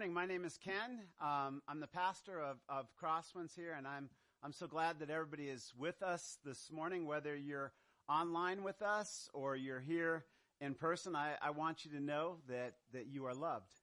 [0.00, 0.14] morning.
[0.14, 1.00] My name is Ken.
[1.20, 4.08] Um, I'm the pastor of, of Crosswinds here, and I'm
[4.42, 7.70] I'm so glad that everybody is with us this morning, whether you're
[8.08, 10.24] online with us or you're here
[10.58, 11.14] in person.
[11.14, 13.74] I, I want you to know that that you are loved,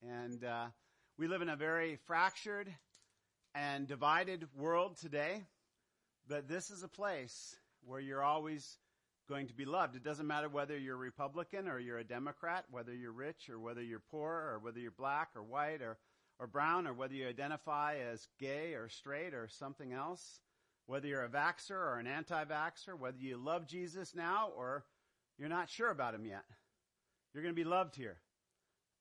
[0.00, 0.66] and uh,
[1.18, 2.72] we live in a very fractured
[3.52, 5.42] and divided world today.
[6.28, 8.78] But this is a place where you're always
[9.28, 9.94] going to be loved.
[9.94, 13.58] It doesn't matter whether you're a Republican or you're a Democrat, whether you're rich or
[13.58, 15.98] whether you're poor or whether you're black or white or,
[16.38, 20.40] or brown or whether you identify as gay or straight or something else,
[20.86, 24.84] whether you're a vaxxer or an anti-vaxxer, whether you love Jesus now or
[25.38, 26.44] you're not sure about him yet.
[27.34, 28.16] You're going to be loved here.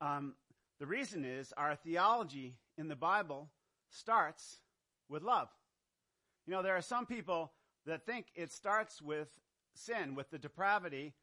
[0.01, 0.35] Um,
[0.79, 3.49] the reason is our theology in the Bible
[3.89, 4.59] starts
[5.09, 5.47] with love.
[6.45, 7.51] You know, there are some people
[7.85, 9.29] that think it starts with
[9.77, 11.13] sin, with the depravity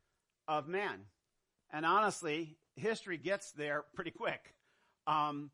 [0.49, 1.01] of man.
[1.71, 4.55] And honestly, history gets there pretty quick.
[5.07, 5.51] Um,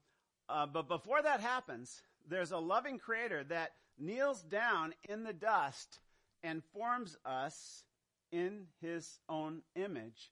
[0.49, 6.01] uh, but before that happens, there's a loving creator that kneels down in the dust
[6.43, 7.85] and forms us
[8.33, 10.31] in his own image.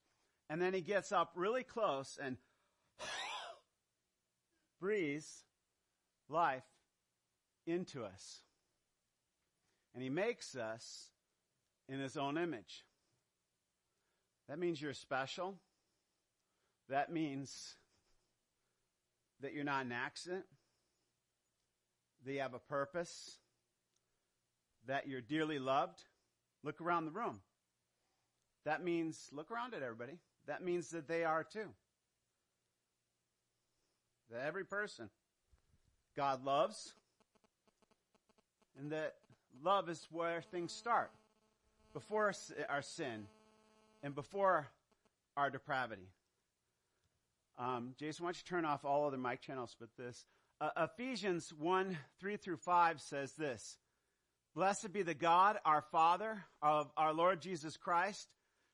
[0.48, 2.36] And then he gets up really close and
[4.80, 5.44] breathes
[6.28, 6.64] life
[7.66, 8.40] into us.
[9.94, 11.10] And he makes us
[11.88, 12.84] in his own image.
[14.48, 15.54] That means you're special.
[16.88, 17.74] That means
[19.40, 20.44] that you're not an accident.
[22.24, 23.38] That you have a purpose.
[24.86, 26.02] That you're dearly loved.
[26.62, 27.40] Look around the room.
[28.64, 30.18] That means, look around at everybody.
[30.46, 31.68] That means that they are too.
[34.30, 35.08] That every person
[36.16, 36.94] God loves,
[38.78, 39.14] and that
[39.62, 41.10] love is where things start
[41.92, 42.32] before
[42.68, 43.26] our sin
[44.02, 44.68] and before
[45.36, 46.08] our depravity.
[47.58, 50.24] Um, Jason, why don't you turn off all other mic channels but this?
[50.60, 53.78] Uh, Ephesians 1, 3 through 5 says this.
[54.54, 58.28] Blessed be the God, our Father, of our Lord Jesus Christ,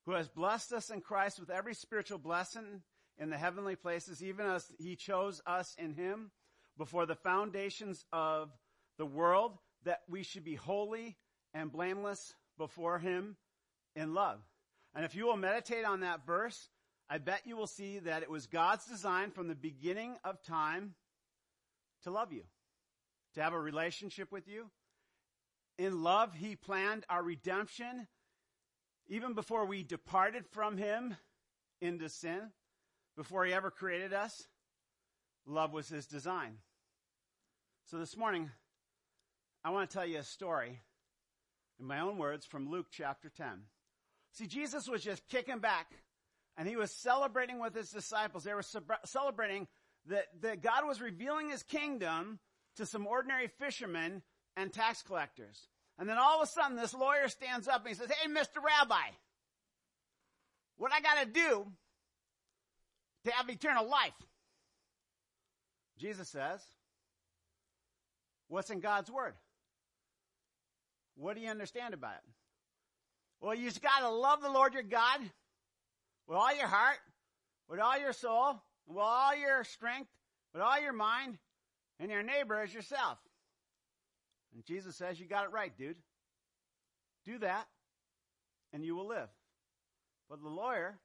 [0.06, 2.82] who has blessed us in Christ with every spiritual blessing
[3.18, 6.30] in the heavenly places, even as he chose us in him
[6.76, 8.50] before the foundations of
[8.98, 11.16] the world, that we should be holy
[11.52, 13.36] and blameless before him
[13.96, 14.40] in love.
[14.94, 16.68] And if you will meditate on that verse,
[17.08, 20.94] I bet you will see that it was God's design from the beginning of time
[22.04, 22.42] to love you,
[23.34, 24.70] to have a relationship with you.
[25.78, 28.06] In love, he planned our redemption
[29.08, 31.16] even before we departed from him
[31.80, 32.40] into sin,
[33.16, 34.46] before he ever created us.
[35.46, 36.56] Love was his design.
[37.86, 38.50] So this morning,
[39.62, 40.80] I want to tell you a story
[41.80, 43.46] in my own words, from Luke chapter 10.
[44.32, 45.86] See, Jesus was just kicking back
[46.56, 48.44] and he was celebrating with his disciples.
[48.44, 48.64] They were
[49.04, 49.66] celebrating
[50.06, 52.38] that, that God was revealing his kingdom
[52.76, 54.22] to some ordinary fishermen
[54.56, 55.68] and tax collectors.
[55.98, 58.62] And then all of a sudden this lawyer stands up and he says, Hey, Mr.
[58.64, 59.10] Rabbi,
[60.76, 61.66] what I gotta do
[63.24, 64.12] to have eternal life?
[65.98, 66.60] Jesus says,
[68.48, 69.34] What's in God's word?
[71.16, 72.30] What do you understand about it?
[73.40, 75.20] Well, you just gotta love the Lord your God
[76.26, 76.98] with all your heart,
[77.68, 80.10] with all your soul, with all your strength,
[80.52, 81.38] with all your mind,
[82.00, 83.18] and your neighbor as yourself.
[84.54, 85.96] And Jesus says, you got it right, dude.
[87.24, 87.66] Do that,
[88.72, 89.28] and you will live.
[90.28, 90.98] But the lawyer,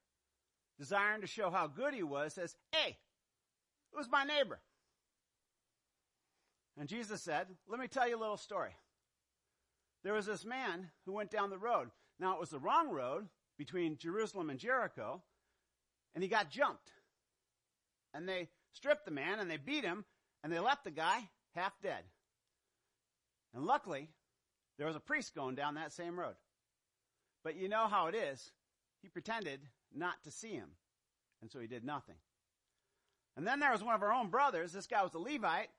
[0.78, 2.98] desiring to show how good he was, says, hey,
[3.92, 4.60] who's my neighbor?
[6.78, 8.72] And Jesus said, let me tell you a little story
[10.04, 11.90] there was this man who went down the road.
[12.20, 13.28] Now it was the wrong road
[13.58, 15.22] between Jerusalem and Jericho,
[16.16, 16.92] and he got jumped.
[18.14, 20.06] And they stripped the man and they beat him
[20.44, 22.04] and they left the guy half dead.
[23.54, 24.10] And luckily,
[24.78, 26.36] there was a priest going down that same road.
[27.44, 28.52] But you know how it is.
[29.02, 29.62] He pretended
[29.94, 30.70] not to see him.
[31.42, 32.16] And so he did nothing.
[33.38, 34.74] And then there was one of our own brothers.
[34.74, 35.70] This guy was a Levite.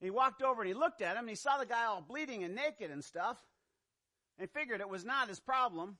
[0.00, 2.44] He walked over and he looked at him and he saw the guy all bleeding
[2.44, 3.38] and naked and stuff.
[4.38, 5.96] And he figured it was not his problem.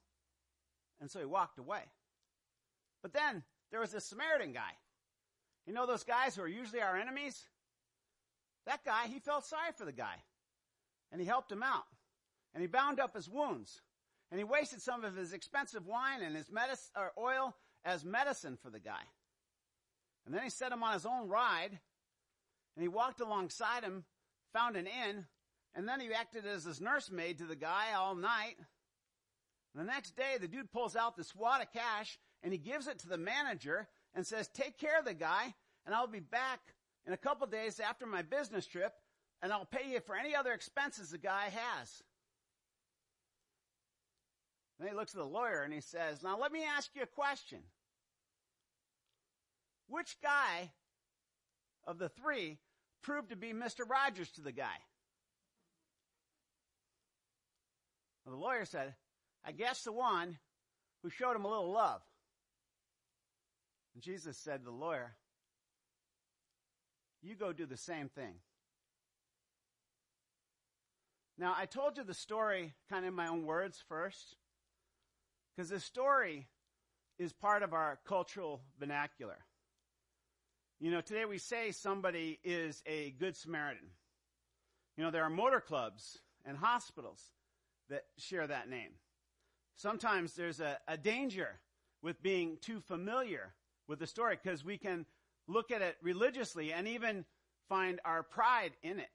[1.01, 1.83] And so he walked away.
[3.03, 4.73] But then there was this Samaritan guy.
[5.67, 7.43] You know those guys who are usually our enemies?
[8.67, 10.23] That guy, he felt sorry for the guy.
[11.13, 11.85] And he helped him out.
[12.55, 13.81] And he bound up his wounds.
[14.31, 17.55] And he wasted some of his expensive wine and his medicine, or oil
[17.85, 19.03] as medicine for the guy.
[20.25, 21.79] And then he set him on his own ride
[22.77, 24.05] and he walked alongside him,
[24.53, 25.25] found an inn,
[25.75, 28.57] and then he acted as his nursemaid to the guy all night.
[29.75, 32.87] And the next day, the dude pulls out this wad of cash and he gives
[32.87, 36.61] it to the manager and says, take care of the guy and I'll be back
[37.07, 38.93] in a couple days after my business trip,
[39.41, 42.03] and I'll pay you for any other expenses the guy has.
[44.79, 47.07] Then he looks at the lawyer and he says, Now let me ask you a
[47.07, 47.61] question.
[49.89, 50.73] Which guy
[51.87, 52.59] of the three
[53.07, 53.89] proved to be Mr.
[53.89, 54.77] Rogers to the guy?
[58.25, 58.95] Well, the lawyer said,
[59.45, 60.39] I guess the one
[61.05, 62.03] who showed him a little love.
[63.95, 65.15] And Jesus said to the lawyer,
[67.23, 68.35] You go do the same thing.
[71.39, 74.35] Now, I told you the story kind of in my own words first,
[75.55, 76.49] because this story
[77.21, 79.46] is part of our cultural vernacular.
[80.79, 83.89] You know, today we say somebody is a good Samaritan.
[84.99, 87.23] You know, there are motor clubs and hospitals
[87.89, 88.91] that share that name.
[89.77, 91.49] Sometimes there's a, a danger
[92.03, 93.55] with being too familiar
[93.89, 95.07] with the story because we can
[95.49, 97.25] look at it religiously and even
[97.71, 99.09] find our pride in it.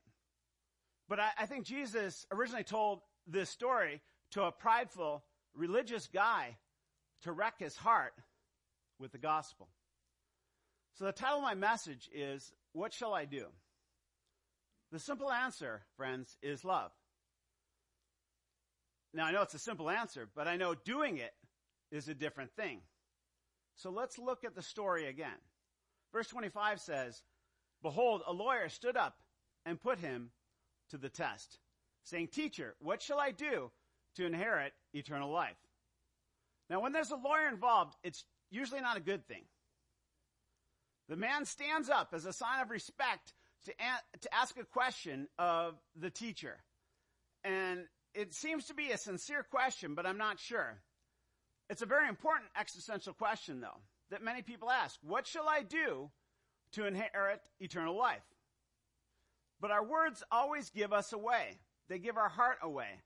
[1.08, 5.24] But I, I think Jesus originally told this story to a prideful
[5.56, 6.58] religious guy
[7.22, 8.13] to wreck his heart
[9.00, 9.68] with the gospel.
[10.93, 13.47] So the title of my message is, What Shall I Do?
[14.91, 16.91] The simple answer, friends, is love.
[19.13, 21.33] Now I know it's a simple answer, but I know doing it
[21.91, 22.81] is a different thing.
[23.75, 25.39] So let's look at the story again.
[26.13, 27.23] Verse 25 says,
[27.81, 29.15] Behold, a lawyer stood up
[29.65, 30.31] and put him
[30.89, 31.59] to the test,
[32.03, 33.71] saying, Teacher, what shall I do
[34.15, 35.57] to inherit eternal life?
[36.69, 39.43] Now, when there's a lawyer involved, it's usually not a good thing.
[41.12, 43.34] The man stands up as a sign of respect
[43.66, 46.63] to, a- to ask a question of the teacher.
[47.44, 47.81] And
[48.13, 50.80] it seems to be a sincere question, but I'm not sure.
[51.69, 54.98] It's a very important existential question, though, that many people ask.
[55.04, 56.10] What shall I do
[56.75, 58.24] to inherit eternal life?
[59.60, 61.60] But our words always give us away.
[61.90, 63.02] They give our heart away.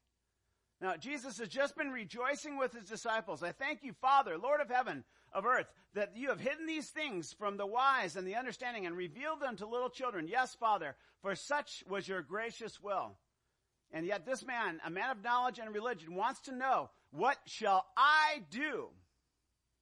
[0.79, 3.41] Now, Jesus has just been rejoicing with his disciples.
[3.41, 5.03] I thank you, Father, Lord of heaven,
[5.35, 8.97] of earth, that you have hidden these things from the wise and the understanding and
[8.97, 10.27] revealed them to little children.
[10.27, 13.17] Yes, Father, for such was your gracious will.
[13.91, 17.85] And yet this man, a man of knowledge and religion, wants to know, what shall
[17.95, 18.87] I do?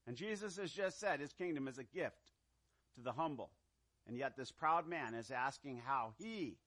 [0.05, 2.31] And Jesus has just said his kingdom is a gift
[2.95, 3.49] to the humble.
[4.07, 6.57] And yet this proud man is asking how he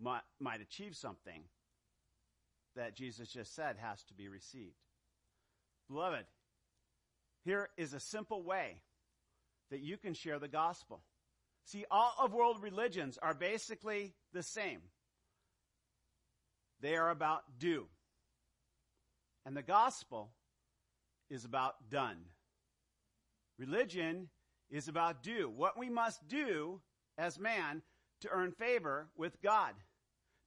[0.00, 1.42] might, achieve something
[2.76, 4.76] that Jesus just said has to be received.
[5.88, 6.24] Beloved,
[7.44, 8.76] here is a simple way
[9.70, 11.00] that you can share the gospel.
[11.64, 14.80] See, all of world religions are basically the same.
[16.80, 17.86] They are about do.
[19.44, 20.30] And the gospel
[21.30, 22.18] is about done.
[23.58, 24.28] Religion
[24.70, 25.50] is about do.
[25.54, 26.80] What we must do
[27.16, 27.82] as man
[28.20, 29.74] to earn favor with God.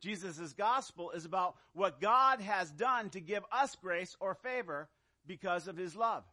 [0.01, 4.89] Jesus' gospel is about what God has done to give us grace or favor
[5.27, 6.23] because of his love.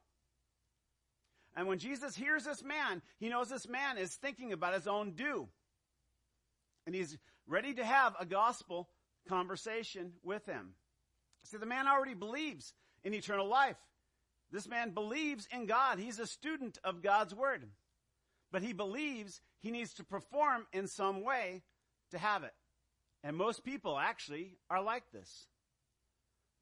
[1.58, 5.10] And when Jesus hears this man, he knows this man is thinking about his own
[5.10, 5.48] due.
[6.86, 7.18] And he's
[7.48, 8.88] ready to have a gospel
[9.28, 10.74] conversation with him.
[11.42, 13.76] See, the man already believes in eternal life.
[14.52, 15.98] This man believes in God.
[15.98, 17.64] He's a student of God's word.
[18.52, 21.64] But he believes he needs to perform in some way
[22.12, 22.54] to have it.
[23.24, 25.48] And most people actually are like this.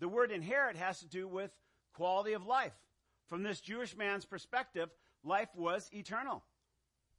[0.01, 1.51] The word inherit has to do with
[1.93, 2.73] quality of life.
[3.29, 4.89] From this Jewish man's perspective,
[5.25, 6.45] life was eternal.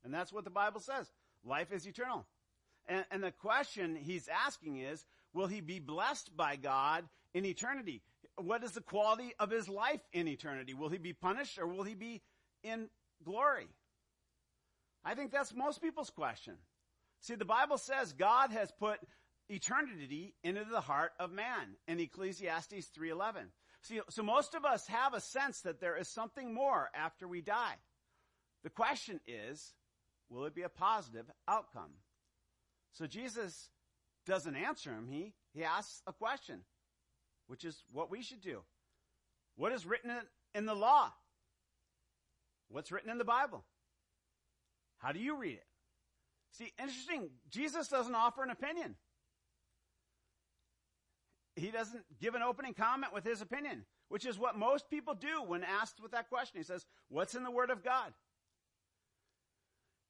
[0.04, 1.12] And that's what the Bible says.
[1.44, 2.26] Life is eternal.
[2.88, 8.02] And, and the question he's asking is, will he be blessed by God in eternity?
[8.38, 10.74] What is the quality of his life in eternity?
[10.74, 12.22] Will he be punished or will he be
[12.64, 12.90] in
[13.24, 13.68] glory?
[15.04, 16.56] I think that's most people's question.
[17.22, 19.00] See, the Bible says God has put
[19.50, 23.52] eternity into the heart of man in Ecclesiastes 3:11.
[23.84, 27.42] See, so most of us have a sense that there is something more after we
[27.42, 27.76] die.
[28.64, 29.74] The question is,
[30.30, 31.92] will it be a positive outcome?
[32.92, 33.70] So Jesus
[34.26, 35.08] doesn't answer him.
[35.10, 36.62] He, he asks a question,
[37.48, 38.62] which is what we should do.
[39.56, 40.12] What is written
[40.54, 41.12] in the law?
[42.70, 43.64] What's written in the Bible?
[44.98, 45.66] How do you read it?
[46.52, 48.96] See, interesting, Jesus doesn't offer an opinion.
[51.58, 55.42] He doesn't give an opening comment with his opinion, which is what most people do
[55.46, 56.60] when asked with that question.
[56.60, 58.14] He says, what's in the Word of God?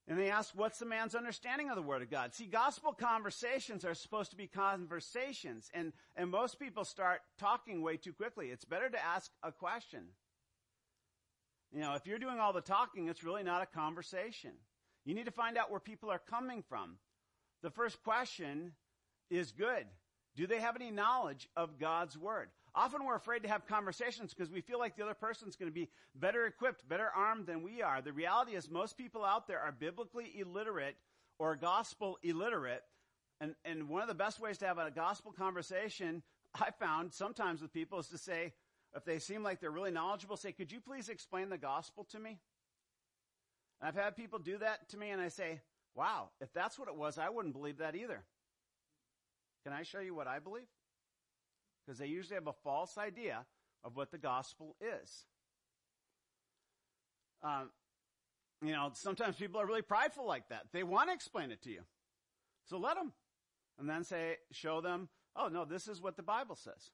[0.10, 2.34] And they ask, what's the man's understanding of the Word of God?
[2.34, 7.96] See, gospel conversations are supposed to be conversations, and, and most people start talking way
[7.96, 8.48] too quickly.
[8.48, 10.04] It's better to ask a question.
[11.72, 14.51] You know, if you're doing all the talking, it's really not a conversation.
[15.06, 16.98] You need to find out where people are coming from.
[17.63, 18.74] The first question
[19.30, 19.86] is good.
[20.38, 22.50] Do they have any knowledge of God's Word?
[22.75, 25.74] Often we're afraid to have conversations because we feel like the other person's going to
[25.74, 28.03] be better equipped, better armed than we are.
[28.03, 30.96] The reality is most people out there are biblically illiterate
[31.39, 32.84] or gospel illiterate.
[33.41, 36.22] And, and one of the best ways to have a gospel conversation
[36.56, 38.53] I found sometimes with people is to say,
[38.96, 42.20] if they seem like they're really knowledgeable, say, could you please explain the gospel to
[42.20, 42.39] me?
[43.82, 45.62] And I've had people do that to me and I say,
[45.96, 48.24] wow, if that's what it was, I wouldn't believe that either.
[49.67, 50.69] Can I show you what I believe?
[51.86, 53.45] Because they usually have a false idea
[53.83, 55.25] of what the gospel is.
[57.43, 57.69] Um,
[58.62, 60.67] you know, sometimes people are really prideful like that.
[60.71, 61.81] They want to explain it to you.
[62.63, 63.12] So let them.
[63.77, 66.91] And then say, show them, oh no, this is what the Bible says.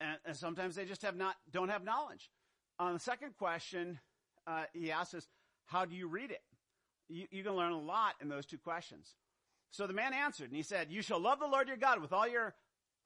[0.00, 2.30] And, and sometimes they just have not, don't have knowledge.
[2.78, 3.98] On the second question,
[4.46, 5.28] uh, he asks us,
[5.66, 6.42] how do you read it?
[7.08, 9.16] You, you can learn a lot in those two questions.
[9.70, 12.12] So the man answered and he said, you shall love the Lord your God with
[12.12, 12.54] all your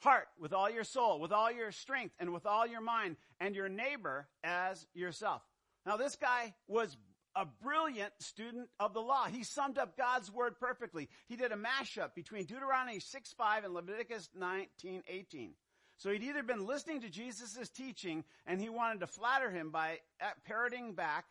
[0.00, 3.54] heart, with all your soul, with all your strength, and with all your mind, and
[3.54, 5.42] your neighbor as yourself.
[5.87, 6.97] Now this guy was
[7.37, 9.26] a brilliant student of the law.
[9.26, 11.09] He summed up God's word perfectly.
[11.26, 15.54] He did a mashup between Deuteronomy 6:5 and Leviticus 19:18.
[15.97, 20.00] So he'd either been listening to Jesus' teaching and he wanted to flatter him by
[20.44, 21.25] parroting back,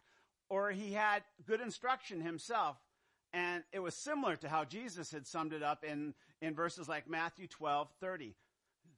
[0.49, 2.77] or he had good instruction himself.
[3.33, 7.09] And it was similar to how Jesus had summed it up in, in verses like
[7.09, 8.35] Matthew 12, 30.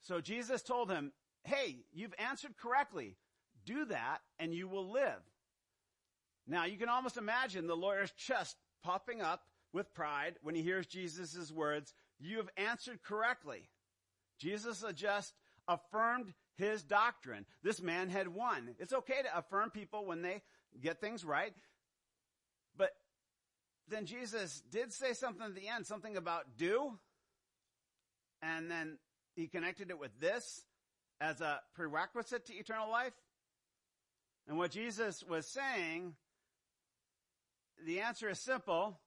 [0.01, 1.13] So Jesus told him,
[1.44, 3.15] Hey, you've answered correctly.
[3.65, 5.22] Do that and you will live.
[6.48, 10.88] Now you can almost imagine the lawyer's chest popping up with pride when he hears
[10.88, 13.70] Jesus' words, you have answered correctly.
[14.39, 15.34] Jesus just
[15.68, 17.46] affirmed his doctrine.
[17.62, 18.75] This man had won.
[18.80, 20.42] It's okay to affirm people when they
[20.82, 21.54] get things right.
[22.77, 22.92] But
[23.88, 26.98] then Jesus did say something at the end, something about do.
[28.42, 28.98] And then
[29.36, 30.65] he connected it with this
[31.22, 33.13] as a prerequisite to eternal life.
[34.48, 36.13] And what Jesus was saying,
[37.86, 39.00] the answer is simple.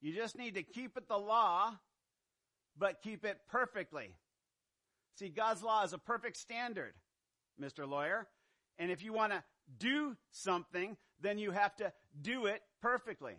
[0.00, 1.76] You just need to keep it the law,
[2.76, 4.14] but keep it perfectly.
[5.16, 6.94] See, God's law is a perfect standard,
[7.60, 7.88] Mr.
[7.88, 8.28] Lawyer.
[8.78, 9.42] And if you want to
[9.78, 13.34] do something, then you have to do it perfectly.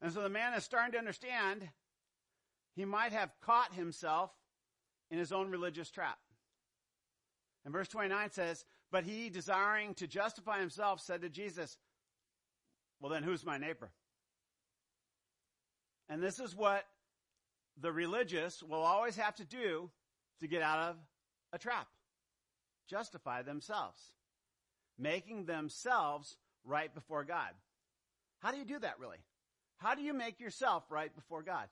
[0.00, 1.68] And so the man is starting to understand
[2.74, 4.30] he might have caught himself
[5.10, 6.18] in his own religious trap.
[7.64, 11.76] And verse 29 says, But he, desiring to justify himself, said to Jesus,
[13.00, 13.90] Well, then who's my neighbor?
[16.08, 16.84] And this is what
[17.80, 19.90] the religious will always have to do
[20.40, 20.96] to get out of
[21.52, 21.88] a trap.
[22.88, 24.00] Justify themselves.
[24.98, 27.50] Making themselves right before God.
[28.40, 29.18] How do you do that really?
[29.78, 31.66] How do you make yourself right before God?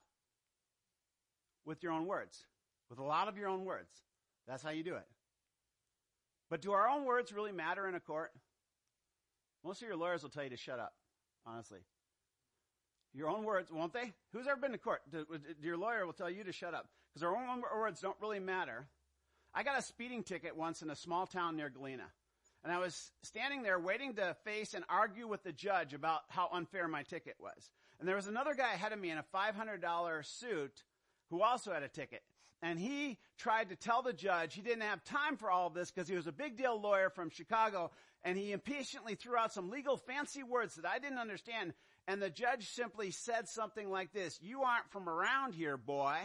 [1.65, 2.45] With your own words.
[2.89, 3.93] With a lot of your own words.
[4.47, 5.07] That's how you do it.
[6.49, 8.31] But do our own words really matter in a court?
[9.65, 10.93] Most of your lawyers will tell you to shut up,
[11.45, 11.79] honestly.
[13.13, 14.13] Your own words, won't they?
[14.31, 15.01] Who's ever been to court?
[15.61, 18.87] Your lawyer will tell you to shut up because our own words don't really matter.
[19.53, 22.05] I got a speeding ticket once in a small town near Galena.
[22.63, 26.49] And I was standing there waiting to face and argue with the judge about how
[26.53, 27.69] unfair my ticket was.
[27.99, 30.83] And there was another guy ahead of me in a $500 suit
[31.29, 32.21] who also had a ticket.
[32.61, 35.91] And he tried to tell the judge he didn't have time for all of this
[35.91, 37.91] because he was a big deal lawyer from Chicago
[38.23, 41.73] and he impatiently threw out some legal fancy words that I didn't understand.
[42.07, 46.17] And the judge simply said something like this, you aren't from around here, boy.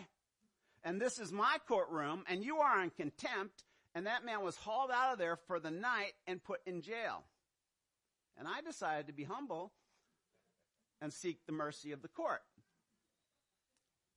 [0.85, 3.65] And this is my courtroom and you are in contempt.
[3.95, 7.25] And that man was hauled out of there for the night and put in jail.
[8.39, 9.71] And I decided to be humble
[11.03, 12.41] and seek the mercy of the court.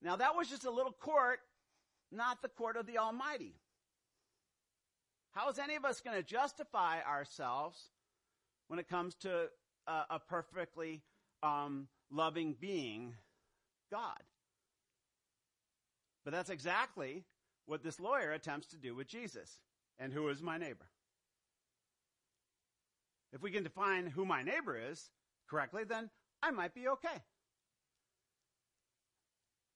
[0.02, 1.40] Now that was just a little court,
[2.14, 3.56] not the court of the Almighty.
[5.34, 7.90] How is any of us going to justify ourselves
[8.68, 9.50] when it comes to
[9.88, 11.02] a, a perfectly
[11.44, 13.16] um, loving being,
[13.92, 14.22] God.
[16.24, 17.24] But that's exactly
[17.66, 19.60] what this lawyer attempts to do with Jesus.
[20.00, 20.88] And who is my neighbor?
[23.32, 25.10] If we can define who my neighbor is
[25.50, 26.10] correctly, then
[26.42, 27.22] I might be okay.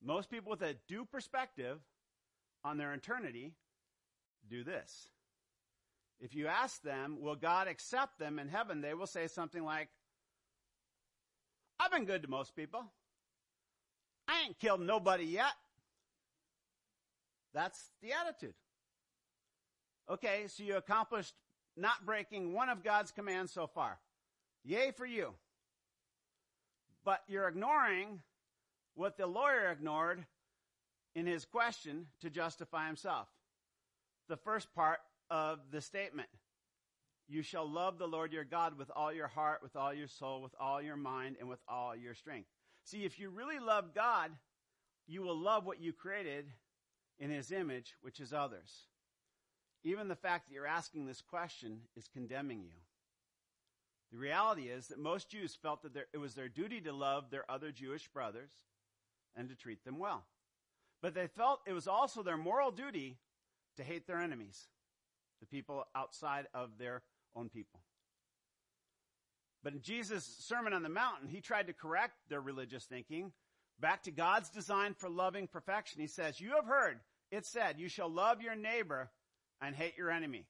[0.01, 1.79] Most people with a do perspective
[2.63, 3.53] on their eternity
[4.49, 5.09] do this.
[6.19, 8.81] If you ask them, will God accept them in heaven?
[8.81, 9.89] They will say something like,
[11.79, 12.83] I've been good to most people.
[14.27, 15.53] I ain't killed nobody yet.
[17.53, 18.53] That's the attitude.
[20.09, 21.33] Okay, so you accomplished
[21.77, 23.99] not breaking one of God's commands so far.
[24.63, 25.33] Yay for you.
[27.05, 28.21] But you're ignoring
[28.95, 30.25] what the lawyer ignored
[31.15, 33.27] in his question to justify himself.
[34.27, 36.29] The first part of the statement.
[37.27, 40.41] You shall love the Lord your God with all your heart, with all your soul,
[40.41, 42.49] with all your mind, and with all your strength.
[42.83, 44.31] See, if you really love God,
[45.07, 46.45] you will love what you created
[47.19, 48.87] in his image, which is others.
[49.83, 52.73] Even the fact that you're asking this question is condemning you.
[54.11, 57.49] The reality is that most Jews felt that it was their duty to love their
[57.49, 58.51] other Jewish brothers
[59.35, 60.25] and to treat them well.
[61.01, 63.17] But they felt it was also their moral duty
[63.77, 64.67] to hate their enemies,
[65.39, 67.03] the people outside of their
[67.35, 67.79] own people.
[69.63, 73.31] But in Jesus' Sermon on the Mountain, he tried to correct their religious thinking
[73.79, 76.01] back to God's design for loving perfection.
[76.01, 76.99] He says, You have heard
[77.31, 79.11] it said, You shall love your neighbor
[79.61, 80.45] and hate your enemy.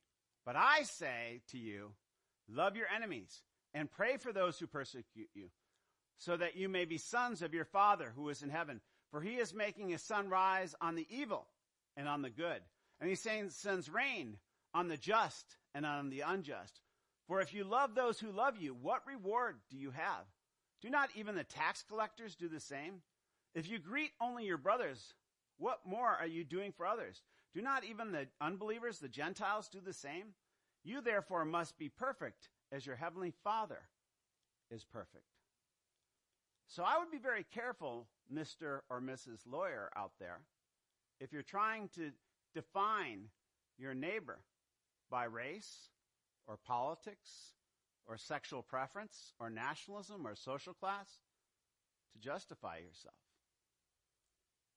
[0.46, 1.92] But I say to you,
[2.48, 5.50] love your enemies and pray for those who persecute you,
[6.18, 8.82] so that you may be sons of your Father who is in heaven.
[9.12, 11.48] For he is making his sun rise on the evil
[11.98, 12.62] and on the good.
[13.02, 14.38] And saying sends rain
[14.74, 16.82] on the just and on the unjust.
[17.28, 20.26] For if you love those who love you, what reward do you have?
[20.82, 23.02] Do not even the tax collectors do the same?
[23.56, 25.14] If you greet only your brothers,
[25.58, 27.22] what more are you doing for others?
[27.54, 30.34] Do not even the unbelievers, the Gentiles, do the same?
[30.84, 33.80] You therefore must be perfect as your heavenly Father
[34.70, 35.24] is perfect.
[36.68, 38.82] So I would be very careful, Mr.
[38.90, 39.40] or Mrs.
[39.50, 40.42] Lawyer out there,
[41.20, 42.12] if you're trying to
[42.54, 43.30] define
[43.78, 44.40] your neighbor
[45.10, 45.90] by race
[46.48, 47.54] or politics
[48.06, 51.08] or sexual preference or nationalism or social class
[52.14, 53.16] to justify yourself.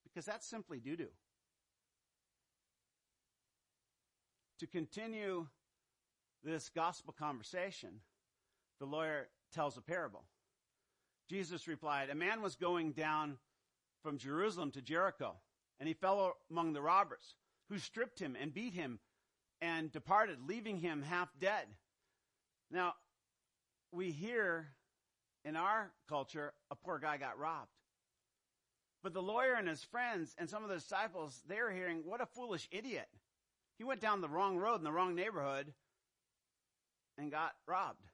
[0.04, 1.08] Because that's simply doo doo.
[4.60, 5.46] To continue
[6.44, 8.00] this gospel conversation,
[8.80, 10.24] the lawyer tells a parable.
[11.28, 13.38] Jesus replied, A man was going down
[14.02, 15.36] from Jerusalem to Jericho,
[15.78, 17.36] and he fell among the robbers,
[17.68, 18.98] who stripped him and beat him
[19.60, 21.66] and departed, leaving him half dead.
[22.70, 22.94] Now,
[23.92, 24.68] we hear
[25.44, 27.70] in our culture a poor guy got robbed.
[29.02, 32.26] But the lawyer and his friends and some of the disciples, they're hearing, what a
[32.26, 33.08] foolish idiot.
[33.78, 35.72] He went down the wrong road in the wrong neighborhood
[37.22, 38.04] and got robbed.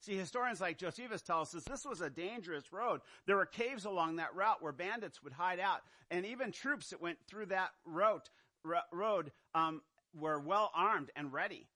[0.00, 3.00] See, historians like Josephus tell us this was a dangerous road.
[3.26, 7.02] There were caves along that route where bandits would hide out, and even troops that
[7.02, 8.30] went through that route,
[8.92, 9.82] road um,
[10.18, 11.66] were well armed and ready.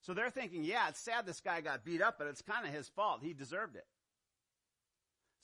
[0.00, 2.72] So they're thinking, yeah, it's sad this guy got beat up, but it's kind of
[2.72, 3.20] his fault.
[3.22, 3.86] He deserved it.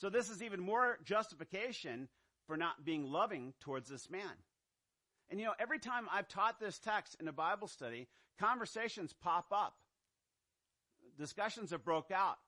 [0.00, 2.08] So this is even more justification
[2.46, 4.32] for not being loving towards this man.
[5.30, 9.46] And you know, every time I've taught this text in a Bible study, conversations pop
[9.52, 9.74] up.
[11.18, 12.38] Discussions have broke out.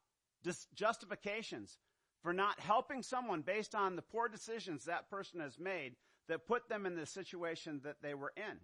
[0.42, 1.78] Dis- justifications
[2.22, 5.94] for not helping someone based on the poor decisions that person has made
[6.28, 8.58] that put them in the situation that they were in.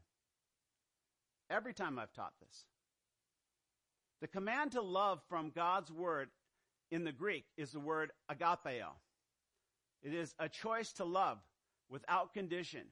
[1.50, 2.64] Every time I've taught this.
[4.20, 6.28] The command to love from God's word
[6.90, 8.90] in the Greek is the word agapeo.
[10.02, 11.38] It is a choice to love
[11.88, 12.82] without condition,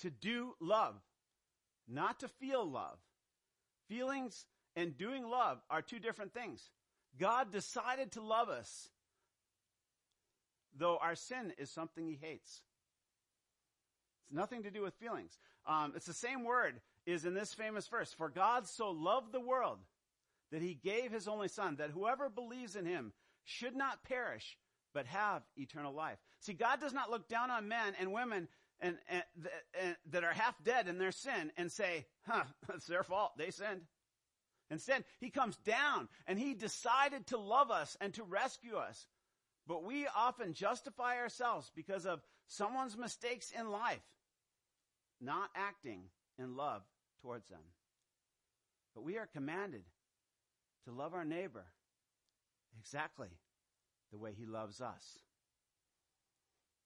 [0.00, 0.94] to do love,
[1.88, 2.98] not to feel love.
[3.88, 6.70] Feelings and doing love are two different things.
[7.18, 8.88] God decided to love us,
[10.76, 12.60] though our sin is something he hates.
[14.24, 15.38] It's nothing to do with feelings.
[15.66, 18.12] Um, it's the same word is in this famous verse.
[18.12, 19.78] For God so loved the world
[20.52, 23.12] that he gave his only son, that whoever believes in him
[23.44, 24.58] should not perish,
[24.92, 26.18] but have eternal life.
[26.40, 28.48] See, God does not look down on men and women
[28.80, 29.22] and, and,
[29.80, 33.32] and, that are half dead in their sin and say, huh, it's their fault.
[33.36, 33.82] They sinned.
[34.70, 39.06] Instead, he comes down and he decided to love us and to rescue us.
[39.66, 44.02] But we often justify ourselves because of someone's mistakes in life,
[45.20, 46.02] not acting
[46.38, 46.82] in love
[47.22, 47.62] towards them.
[48.94, 49.82] But we are commanded
[50.84, 51.64] to love our neighbor
[52.78, 53.28] exactly
[54.12, 55.18] the way he loves us.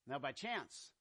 [0.07, 0.91] Now, by chance,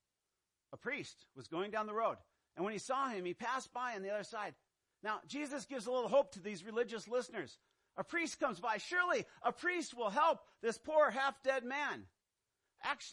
[0.73, 2.17] a priest was going down the road,
[2.57, 4.55] and when he saw him, he passed by on the other side.
[5.03, 7.59] Now, Jesus gives a little hope to these religious listeners.
[7.97, 8.79] A priest comes by.
[8.79, 12.05] Surely a priest will help this poor half dead man.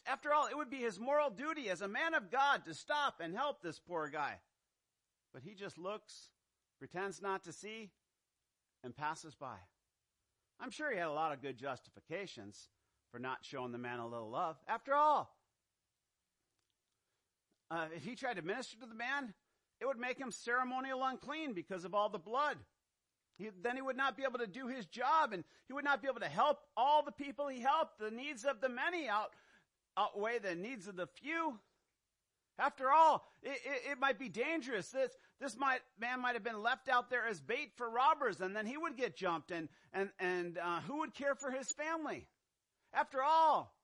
[0.06, 3.15] After all, it would be his moral duty as a man of God to stop
[3.20, 4.36] and help this poor guy.
[5.34, 6.30] But he just looks,
[6.80, 7.91] pretends not to see,
[8.84, 9.58] and passes by.
[10.60, 12.70] I'm sure he had a lot of good justifications
[13.12, 14.58] for not showing the man a little love.
[14.67, 15.36] After all,
[17.69, 19.34] uh, if he tried to minister to the man,
[19.80, 22.58] it would make him ceremonial unclean because of all the blood.
[23.38, 26.01] He, then he would not be able to do his job and he would not
[26.01, 27.99] be able to help all the people he helped.
[27.99, 29.34] The needs of the many out,
[29.95, 31.60] outweigh the needs of the few.
[32.58, 34.89] After all, it, it, it, might be dangerous.
[34.89, 38.56] This, this might, man might have been left out there as bait for robbers and
[38.56, 42.25] then he would get jumped and, and, and, uh, who would care for his family?
[42.93, 43.77] After all,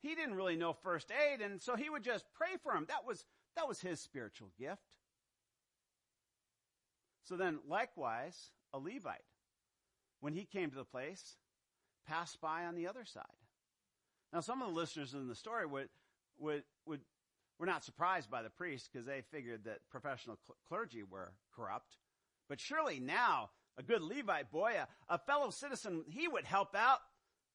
[0.00, 2.86] he didn't really know first aid and so he would just pray for him.
[2.88, 3.24] That was,
[3.56, 4.82] that was his spiritual gift.
[7.24, 9.24] So then likewise, a Levite,
[10.20, 11.36] when he came to the place,
[12.06, 13.24] passed by on the other side.
[14.32, 15.88] Now some of the listeners in the story would,
[16.38, 17.00] would, would
[17.60, 21.98] were not surprised by the priest because they figured that professional cl- clergy were corrupt.
[22.48, 27.00] But surely now, a good Levite boy, a, a fellow citizen, he would help out.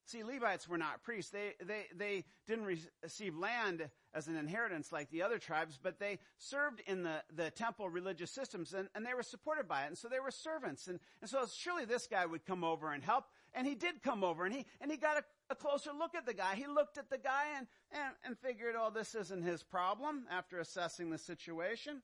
[0.05, 1.31] See, Levites were not priests.
[1.31, 5.99] They, they, they didn't re- receive land as an inheritance like the other tribes, but
[5.99, 9.87] they served in the, the temple religious systems and, and they were supported by it.
[9.87, 10.87] And so they were servants.
[10.87, 13.25] And, and so surely this guy would come over and help.
[13.55, 16.25] And he did come over and he, and he got a a closer look at
[16.25, 16.55] the guy.
[16.55, 20.59] He looked at the guy and, and, and figured, oh, this isn't his problem after
[20.59, 22.01] assessing the situation.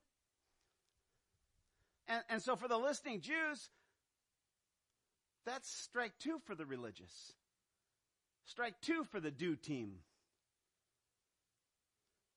[2.07, 3.69] And, and so for the listening Jews,
[5.45, 7.33] that's strike two for the religious.
[8.45, 9.99] Strike two for the do team.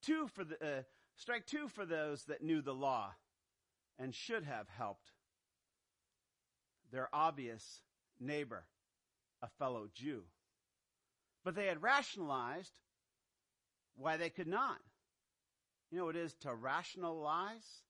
[0.03, 0.83] Two for the, uh,
[1.17, 3.15] strike two for those that knew the law
[3.99, 5.13] and should have helped
[6.93, 7.81] their obvious
[8.21, 8.65] neighbor,
[9.43, 10.23] a fellow Jew.
[11.45, 12.73] But they had rationalized
[13.97, 14.79] why they could not.
[15.91, 17.83] You know it is to rationalize?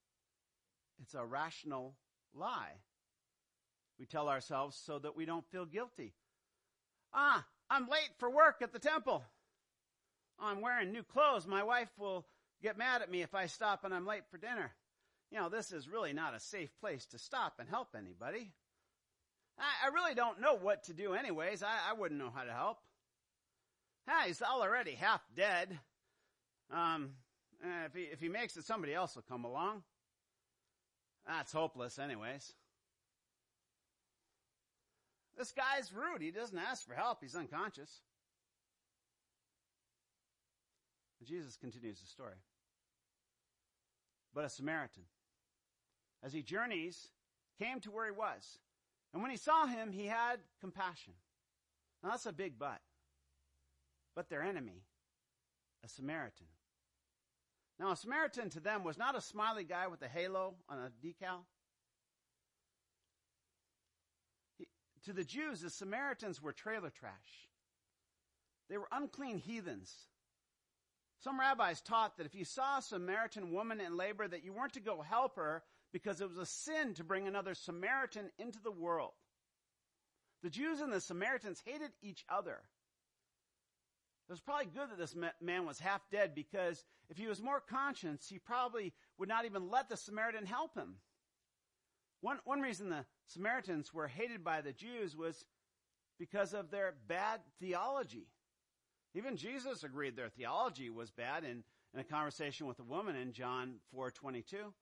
[1.03, 1.97] It's a rational
[2.35, 2.81] lie.
[3.99, 6.15] We tell ourselves so that we don't feel guilty.
[7.13, 9.23] Ah, I'm late for work at the temple.
[10.39, 11.47] I'm wearing new clothes.
[11.47, 12.27] My wife will
[12.63, 14.73] get mad at me if I stop and I'm late for dinner.
[15.31, 18.53] You know, this is really not a safe place to stop and help anybody.
[19.59, 21.63] I, I really don't know what to do anyways.
[21.63, 22.79] I, I wouldn't know how to help.
[24.09, 25.79] Ah, he's already half dead.
[26.71, 27.11] Um,
[27.63, 29.83] eh, if he, if he makes it, somebody else will come along.
[31.27, 32.53] That's hopeless anyways.
[35.37, 36.23] This guy's rude.
[36.23, 37.19] He doesn't ask for help.
[37.21, 37.91] He's unconscious.
[41.25, 42.37] Jesus continues the story.
[44.35, 45.05] But a Samaritan,
[46.23, 47.09] as he journeys,
[47.59, 48.59] came to where he was.
[49.13, 51.15] And when he saw him, he had compassion.
[52.03, 52.81] Now that's a big but
[54.15, 54.83] but their enemy,
[55.85, 56.47] a Samaritan.
[57.79, 60.91] Now, a Samaritan to them was not a smiley guy with a halo on a
[61.05, 61.41] decal.
[64.57, 64.69] He,
[65.05, 67.49] to the Jews, the Samaritans were trailer trash.
[68.69, 69.93] They were unclean heathens.
[71.21, 74.75] Some rabbis taught that if you saw a Samaritan woman in labor, that you weren't
[74.75, 75.63] to go help her
[75.93, 79.13] because it was a sin to bring another Samaritan into the world.
[80.43, 82.61] The Jews and the Samaritans hated each other.
[84.29, 87.61] It was probably good that this man was half dead because if he was more
[87.61, 90.97] conscious, he probably would not even let the Samaritan help him.
[92.25, 95.45] One, one reason the Samaritans were hated by the Jews was
[96.19, 98.29] because of their bad theology.
[99.15, 103.35] Even Jesus agreed their theology was bad in, in a conversation with a woman in
[103.35, 104.73] John 4:22.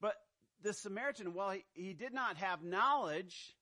[0.00, 0.16] But
[0.60, 3.54] the Samaritan, while he, he did not have knowledge,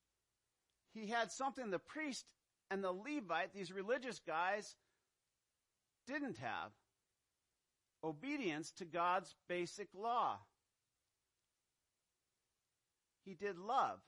[0.94, 2.24] he had something the priest
[2.70, 4.74] and the Levite, these religious guys,
[6.06, 6.72] didn't have
[8.02, 10.38] obedience to God's basic law.
[13.26, 13.98] He did love,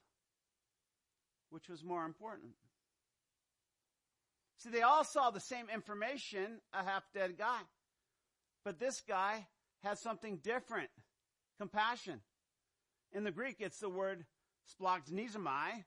[1.51, 2.53] which was more important.
[4.59, 7.59] See, they all saw the same information, a half dead guy.
[8.65, 9.47] But this guy
[9.83, 10.89] had something different
[11.59, 12.21] compassion.
[13.13, 14.25] In the Greek, it's the word
[14.81, 15.85] splagchnizomai,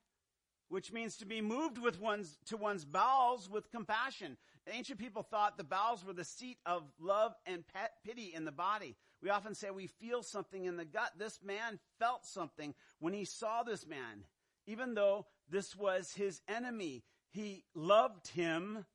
[0.69, 4.37] which means to be moved with one's, to one's bowels with compassion.
[4.71, 7.63] Ancient people thought the bowels were the seat of love and
[8.05, 8.95] pity in the body.
[9.21, 11.11] We often say we feel something in the gut.
[11.17, 14.25] This man felt something when he saw this man.
[14.67, 18.85] Even though this was his enemy, he loved him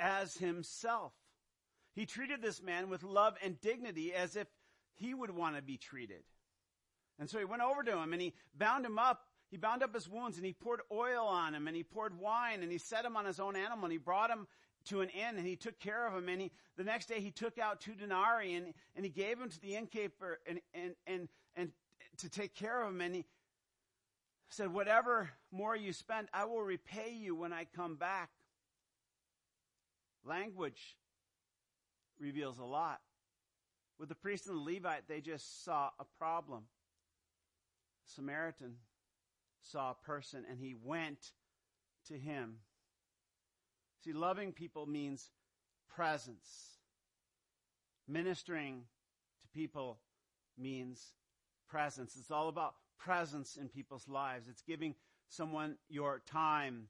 [0.00, 1.12] as himself.
[1.94, 4.46] He treated this man with love and dignity as if
[4.94, 6.22] he would want to be treated.
[7.18, 9.94] And so he went over to him and he bound him up he bound up
[9.94, 13.04] his wounds and he poured oil on him and he poured wine and he set
[13.04, 14.46] him on his own animal and he brought him
[14.88, 17.30] to an inn and he took care of him and he, the next day he
[17.30, 21.28] took out two denarii and, and he gave them to the innkeeper and, and, and,
[21.56, 21.70] and
[22.18, 23.24] to take care of him and he
[24.50, 28.30] said, whatever more you spend, I will repay you when I come back.
[30.24, 30.96] Language
[32.18, 33.00] reveals a lot.
[33.98, 36.64] With the priest and the Levite, they just saw a problem.
[38.06, 38.76] Samaritan
[39.60, 41.32] saw a person and he went
[42.06, 42.58] to him.
[44.04, 45.30] See, loving people means
[45.94, 46.78] presence.
[48.06, 48.82] Ministering
[49.42, 49.98] to people
[50.56, 51.02] means
[51.68, 52.16] presence.
[52.18, 54.48] It's all about presence in people's lives.
[54.48, 54.94] It's giving
[55.28, 56.88] someone your time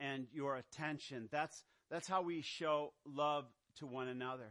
[0.00, 1.28] and your attention.
[1.30, 3.44] That's, that's how we show love
[3.78, 4.50] to one another.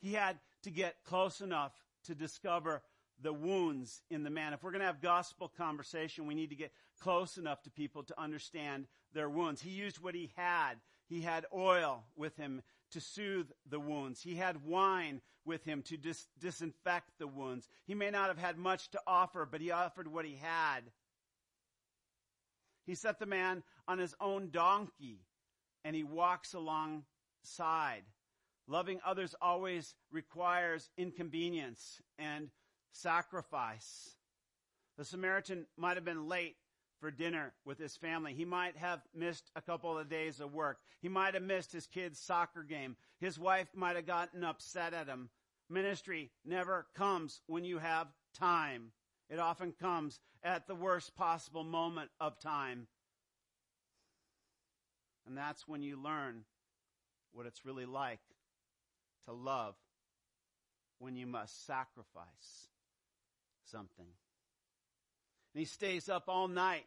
[0.00, 1.72] He had to get close enough
[2.06, 2.82] to discover
[3.22, 4.52] the wounds in the man.
[4.52, 8.02] If we're going to have gospel conversation, we need to get close enough to people
[8.04, 9.62] to understand their wounds.
[9.62, 10.74] He used what he had.
[11.08, 12.62] He had oil with him
[12.92, 14.22] to soothe the wounds.
[14.22, 17.68] He had wine with him to dis- disinfect the wounds.
[17.86, 20.92] He may not have had much to offer, but he offered what he had.
[22.86, 25.20] He set the man on his own donkey
[25.84, 28.04] and he walks alongside.
[28.66, 32.50] Loving others always requires inconvenience and
[32.92, 34.16] sacrifice.
[34.96, 36.56] The Samaritan might have been late
[37.04, 38.32] for dinner with his family.
[38.32, 40.78] He might have missed a couple of days of work.
[41.02, 42.96] He might have missed his kid's soccer game.
[43.20, 45.28] His wife might have gotten upset at him.
[45.68, 48.90] Ministry never comes when you have time.
[49.28, 52.86] It often comes at the worst possible moment of time.
[55.26, 56.44] And that's when you learn
[57.34, 58.20] what it's really like
[59.26, 59.74] to love
[61.00, 62.68] when you must sacrifice
[63.70, 64.06] something.
[65.54, 66.84] And he stays up all night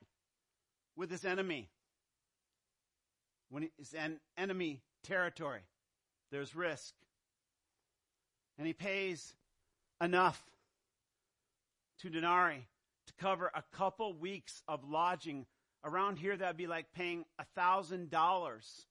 [0.96, 1.70] with his enemy.
[3.50, 5.62] When he's in enemy territory,
[6.32, 6.94] there's risk.
[8.58, 9.34] And he pays
[10.02, 10.42] enough,
[12.02, 12.68] to denarii,
[13.08, 15.46] two cover a couple weeks of lodging.
[15.84, 18.86] Around here, that'd be like paying a thousand dollars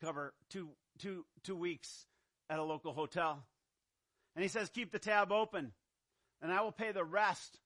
[0.00, 2.06] to cover two, two, two weeks
[2.50, 3.44] at a local hotel.
[4.34, 5.72] And he says, keep the tab open
[6.42, 7.56] and I will pay the rest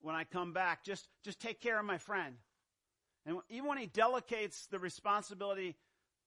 [0.00, 0.84] when I come back.
[0.84, 2.34] Just, just take care of my friend.
[3.26, 5.76] And even when he delegates the responsibility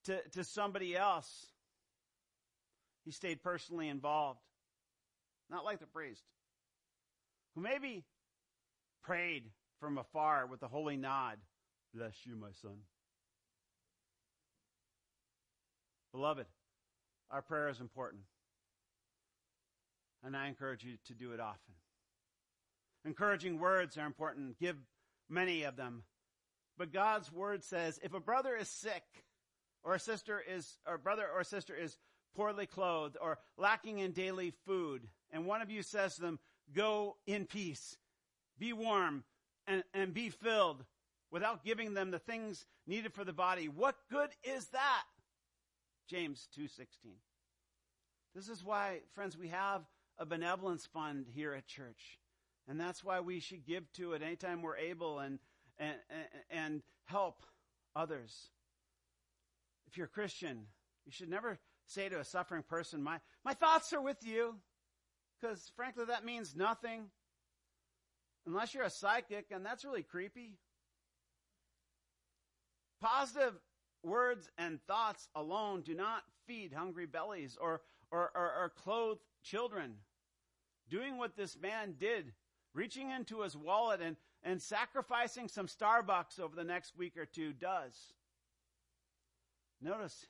[0.06, 1.48] to, to somebody else,
[3.06, 4.40] he stayed personally involved.
[5.50, 6.24] Not like the priest,
[7.54, 8.04] who maybe
[9.04, 9.44] prayed
[9.80, 11.38] from afar with a holy nod.
[11.94, 12.78] Bless you, my son.
[16.12, 16.46] Beloved,
[17.30, 18.24] our prayer is important.
[20.24, 21.74] And I encourage you to do it often.
[23.06, 24.60] Encouraging words are important.
[24.60, 24.78] Give
[25.30, 26.04] many of them.
[26.78, 29.04] But God's word says if a brother is sick,
[29.84, 31.98] or a sister is, or brother or sister is
[32.36, 36.40] poorly clothed, or lacking in daily food, and one of you says to them,
[36.74, 37.98] go in peace,
[38.58, 39.24] be warm,
[39.68, 40.84] and, and be filled,
[41.32, 45.04] without giving them the things needed for the body, what good is that?
[46.08, 46.88] James 2.16.
[48.36, 49.82] This is why, friends, we have
[50.18, 52.20] a benevolence fund here at church.
[52.68, 55.40] And that's why we should give to it anytime we're able and,
[55.78, 55.96] and,
[56.50, 57.46] and help
[57.96, 58.50] others.
[59.88, 60.68] If you're a Christian,
[61.06, 64.56] you should never say to a suffering person, my, my thoughts are with you.
[65.40, 67.10] Because frankly, that means nothing.
[68.46, 70.58] Unless you're a psychic, and that's really creepy.
[73.02, 73.54] Positive
[74.04, 79.96] words and thoughts alone do not feed hungry bellies or, or, or, or clothe children.
[80.90, 82.34] Doing what this man did,
[82.74, 87.54] reaching into his wallet and, and sacrificing some Starbucks over the next week or two
[87.54, 88.14] does.
[89.82, 90.26] Notice,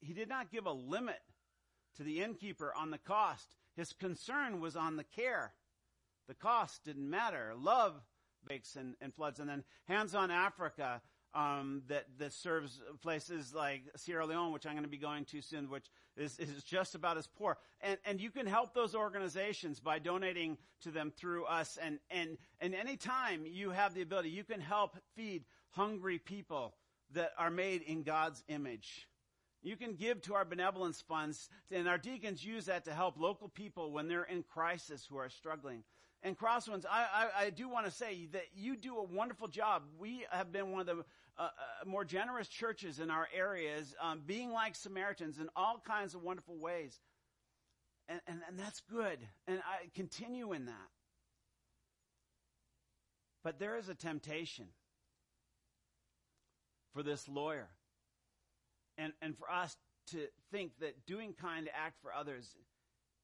[0.00, 1.20] he did not give a limit
[1.96, 3.56] to the innkeeper on the cost.
[3.76, 5.52] His concern was on the care.
[6.28, 7.52] The cost didn't matter.
[7.56, 7.94] Love
[8.46, 9.40] bakes and, and floods.
[9.40, 11.02] And then Hands on Africa
[11.36, 15.42] um, that that serves places like Sierra Leone, which I'm going to be going to
[15.42, 17.58] soon, which is, is just about as poor.
[17.82, 21.78] And and you can help those organizations by donating to them through us.
[21.80, 26.74] And and and anytime you have the ability, you can help feed hungry people
[27.12, 29.06] that are made in God's image.
[29.62, 33.48] You can give to our benevolence funds, and our deacons use that to help local
[33.48, 35.82] people when they're in crisis who are struggling
[36.26, 39.82] and Crosswinds, I, I, I do want to say that you do a wonderful job.
[39.98, 41.04] We have been one of the
[41.38, 41.48] uh, uh,
[41.84, 46.56] more generous churches in our areas, um, being like Samaritans in all kinds of wonderful
[46.56, 46.98] ways.
[48.08, 49.18] And, and, and that's good.
[49.46, 50.90] And I continue in that.
[53.44, 54.66] But there is a temptation
[56.94, 57.68] for this lawyer
[58.98, 59.76] and, and for us
[60.08, 62.56] to think that doing kind act for others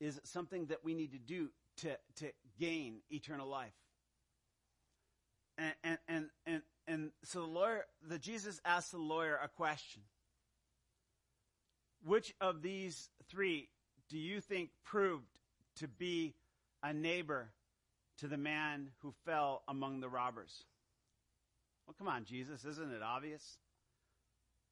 [0.01, 1.49] is something that we need to do
[1.79, 3.73] to, to gain eternal life.
[5.59, 10.03] And, and, and, and, and so the lawyer, the Jesus asked the lawyer a question.
[12.05, 13.69] Which of these three
[14.09, 15.27] do you think proved
[15.77, 16.35] to be
[16.83, 17.51] a neighbor
[18.19, 20.65] to the man who fell among the robbers?
[21.87, 23.59] Well, come on, Jesus, isn't it obvious?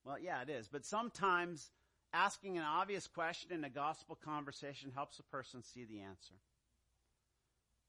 [0.05, 0.68] Well, yeah, it is.
[0.68, 1.70] But sometimes
[2.12, 6.35] asking an obvious question in a gospel conversation helps a person see the answer.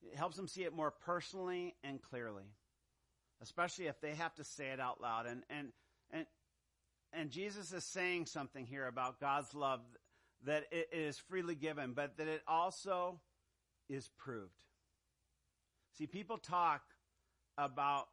[0.04, 2.46] It helps them see it more personally and clearly,
[3.42, 5.26] especially if they have to say it out loud.
[5.26, 5.68] And, and,
[6.12, 6.26] and,
[7.14, 9.82] and Jesus is saying something here about God's love
[10.46, 13.20] that it is freely given, but that it also
[13.90, 14.52] is proved.
[15.98, 16.82] See, people talk
[17.58, 18.08] about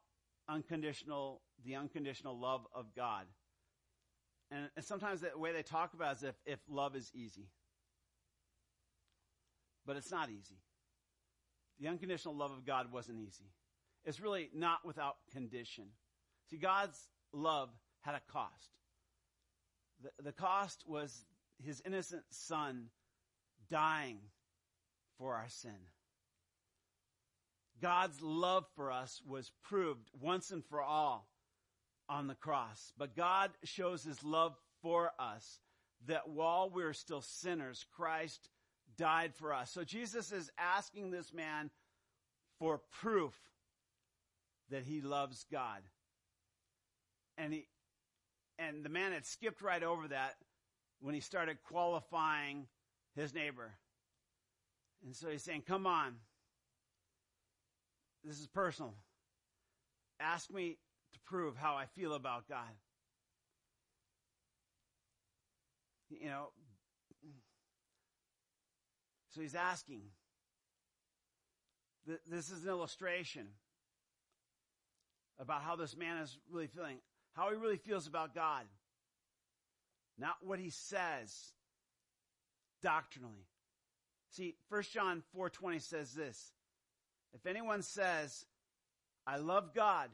[0.48, 3.26] unconditional, the unconditional love of God.
[4.50, 7.48] And, sometimes the way they talk about is if, if love is easy.
[9.86, 10.56] But it's not easy.
[11.80, 13.44] The unconditional love of God wasn't easy.
[14.08, 15.84] It's really not without condition.
[16.50, 16.98] See, God's
[17.34, 17.68] love
[18.00, 18.70] had a cost.
[20.02, 21.26] The, the cost was
[21.62, 22.86] his innocent son
[23.68, 24.16] dying
[25.18, 25.76] for our sin.
[27.82, 31.28] God's love for us was proved once and for all
[32.08, 32.94] on the cross.
[32.96, 35.60] But God shows his love for us
[36.06, 38.48] that while we're still sinners, Christ
[38.96, 39.70] died for us.
[39.70, 41.68] So Jesus is asking this man
[42.58, 43.38] for proof
[44.70, 45.82] that he loves God.
[47.36, 47.66] And he,
[48.58, 50.34] and the man had skipped right over that
[51.00, 52.66] when he started qualifying
[53.14, 53.72] his neighbor.
[55.04, 56.16] And so he's saying, come on.
[58.24, 58.94] This is personal.
[60.20, 60.76] Ask me
[61.12, 62.58] to prove how I feel about God.
[66.10, 66.48] You know,
[69.30, 70.02] so he's asking.
[72.26, 73.48] This is an illustration
[75.38, 76.98] about how this man is really feeling,
[77.34, 78.66] how he really feels about God.
[80.18, 81.52] Not what he says
[82.82, 83.46] doctrinally.
[84.30, 86.52] See, 1 John 4:20 says this.
[87.32, 88.46] If anyone says,
[89.26, 90.10] "I love God,"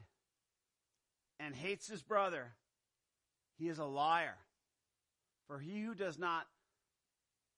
[1.39, 2.55] and hates his brother,
[3.57, 4.37] he is a liar.
[5.47, 6.47] For he who does not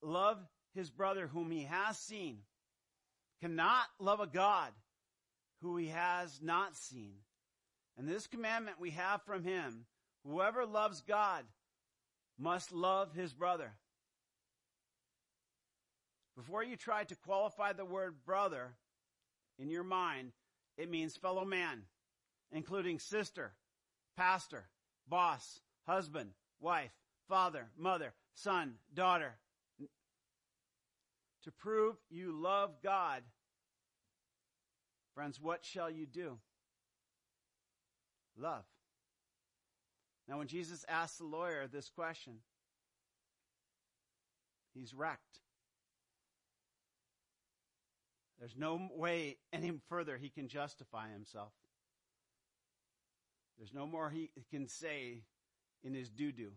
[0.01, 2.45] love his brother whom he has seen
[3.39, 4.73] cannot love a God
[5.61, 7.23] who he has not seen.
[7.97, 9.85] And this commandment we have from him,
[10.25, 11.45] whoever loves God
[12.37, 13.71] must love his brother.
[16.35, 18.75] Before you try to qualify the word brother
[19.57, 20.31] in your mind,
[20.77, 21.81] it means fellow man,
[22.51, 23.53] including sister,
[24.15, 24.67] pastor,
[25.07, 26.29] boss, husband,
[26.59, 26.91] wife,
[27.27, 29.33] father, mother, son, daughter.
[31.43, 33.23] To prove you love God,
[35.15, 36.37] friends, what shall you do?
[38.37, 38.63] Love.
[40.27, 42.33] Now, when Jesus asked the lawyer this question,
[44.73, 45.39] he's wrecked.
[48.39, 51.53] There's no way any further he can justify himself.
[53.57, 55.23] There's no more he can say
[55.83, 56.51] in his doo doo.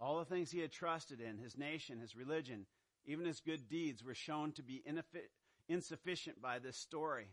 [0.00, 2.66] All the things he had trusted in, his nation, his religion,
[3.04, 4.84] even his good deeds, were shown to be
[5.68, 7.26] insufficient by this story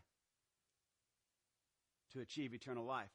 [2.16, 3.10] to achieve eternal life.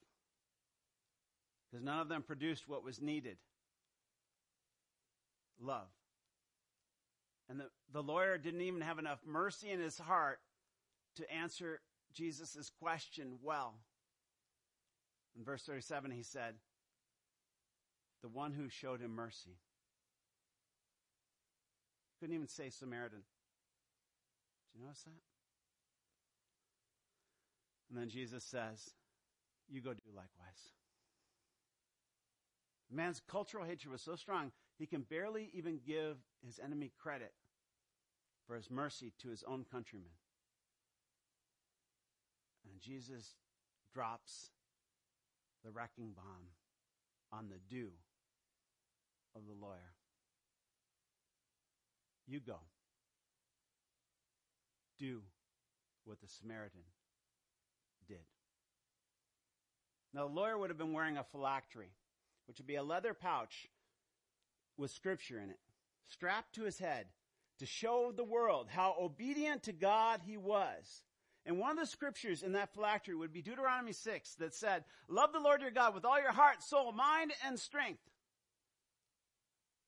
[1.70, 3.38] Because none of them produced what was needed
[5.60, 5.88] love.
[7.50, 10.40] And the, the lawyer didn't even have enough mercy in his heart
[11.18, 11.82] to answer
[12.14, 13.76] Jesus' question well.
[15.38, 16.56] In verse 37, he said,
[18.22, 19.58] The one who showed him mercy.
[22.20, 23.24] Couldn't even say Samaritan.
[24.74, 25.31] Do you notice that?
[27.92, 28.92] And then Jesus says,
[29.70, 30.72] You go do likewise.
[32.90, 37.34] The man's cultural hatred was so strong, he can barely even give his enemy credit
[38.48, 40.12] for his mercy to his own countrymen.
[42.70, 43.36] And Jesus
[43.94, 44.52] drops
[45.64, 46.48] the wrecking bomb
[47.32, 47.90] on the do
[49.36, 49.94] of the lawyer.
[52.28, 52.58] You go.
[54.98, 55.22] Do
[56.06, 56.82] what the Samaritan
[58.08, 58.26] did.
[60.14, 61.94] Now, the lawyer would have been wearing a phylactery,
[62.48, 63.68] which would be a leather pouch
[64.78, 65.60] with scripture in it,
[66.08, 67.08] strapped to his head
[67.60, 71.04] to show the world how obedient to God he was.
[71.46, 75.32] And one of the scriptures in that phylactery would be Deuteronomy 6 that said, Love
[75.34, 78.02] the Lord your God with all your heart, soul, mind, and strength.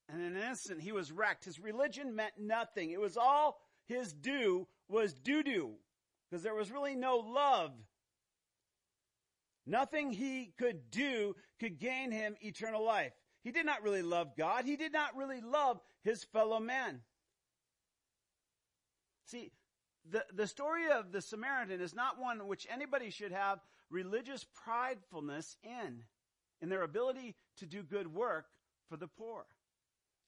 [0.09, 1.45] And in an instant, he was wrecked.
[1.45, 2.91] His religion meant nothing.
[2.91, 5.73] It was all his do was doo doo
[6.29, 7.71] because there was really no love.
[9.65, 13.13] Nothing he could do could gain him eternal life.
[13.43, 14.65] He did not really love God.
[14.65, 17.01] He did not really love his fellow man.
[19.25, 19.51] See,
[20.09, 23.59] the, the story of the Samaritan is not one which anybody should have
[23.89, 26.03] religious pridefulness in,
[26.61, 28.45] in their ability to do good work
[28.89, 29.45] for the poor.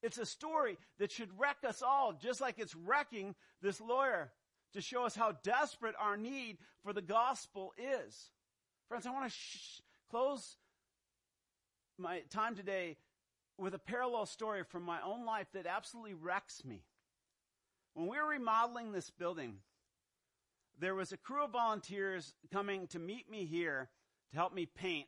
[0.02, 4.32] It's a story that should wreck us all, just like it's wrecking this lawyer
[4.74, 8.30] to show us how desperate our need for the gospel is.
[8.88, 9.82] Friends, I want to sh-
[10.12, 10.58] close
[11.98, 12.98] my time today
[13.58, 16.84] with a parallel story from my own life that absolutely wrecks me.
[17.96, 19.56] When we were remodeling this building,
[20.80, 23.90] there was a crew of volunteers coming to meet me here
[24.32, 25.08] to help me paint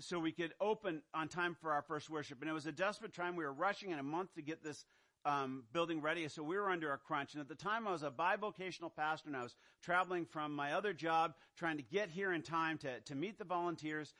[0.00, 2.40] so we could open on time for our first worship.
[2.40, 3.36] And it was a desperate time.
[3.36, 4.84] We were rushing in a month to get this
[5.24, 7.34] um, building ready, so we were under a crunch.
[7.34, 10.72] And at the time, I was a bivocational pastor, and I was traveling from my
[10.72, 14.14] other job, trying to get here in time to to meet the volunteers.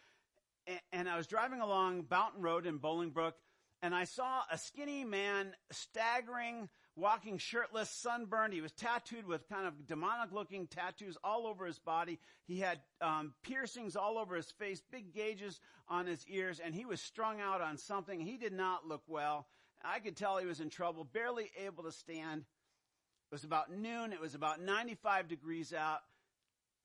[0.92, 3.32] And, I was driving along Boughton Road in Bolingbrook,
[3.80, 8.52] and I saw a skinny man staggering, walking shirtless, sunburned.
[8.52, 12.18] He was tattooed with kind of demonic looking tattoos all over his body.
[12.46, 16.84] He had um, piercings all over his face, big gauges on his ears, and he
[16.84, 18.20] was strung out on something.
[18.20, 19.46] He did not look well.
[19.84, 22.40] I could tell he was in trouble, barely able to stand.
[22.40, 24.12] It was about noon.
[24.12, 26.00] It was about 95 degrees out.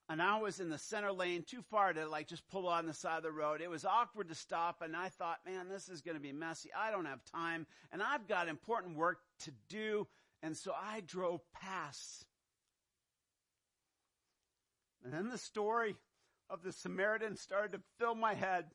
[0.09, 2.93] And I was in the center lane, too far to like just pull on the
[2.93, 3.61] side of the road.
[3.61, 6.69] It was awkward to stop, and I thought, man, this is going to be messy.
[6.77, 10.07] I don't have time, and I've got important work to do.
[10.41, 12.25] And so I drove past.
[15.05, 15.95] And then the story
[16.49, 18.65] of the Samaritan started to fill my head.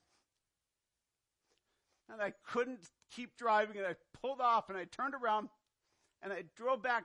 [2.11, 2.80] And I couldn't
[3.14, 5.48] keep driving, and I pulled off, and I turned around,
[6.22, 7.04] and I drove back